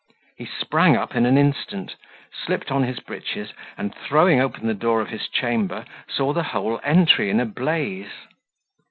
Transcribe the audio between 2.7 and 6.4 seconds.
on his breeches, and, throwing open the door of his chamber, saw